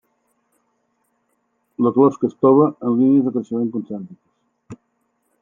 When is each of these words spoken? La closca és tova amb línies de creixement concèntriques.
La 1.87 1.91
closca 1.99 2.31
és 2.31 2.33
tova 2.47 2.65
amb 2.71 2.91
línies 3.05 3.29
de 3.29 3.35
creixement 3.37 3.71
concèntriques. 3.79 4.81